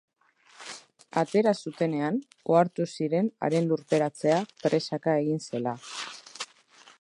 Atera 1.21 1.51
zutenean, 1.65 2.17
ohartu 2.55 2.87
ziren 2.95 3.29
haren 3.49 3.69
lurperatzea 3.73 4.41
presaka 4.65 5.15
egin 5.27 5.47
zela. 5.51 5.77